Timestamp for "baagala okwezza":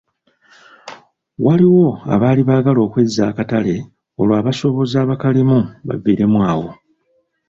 2.49-3.21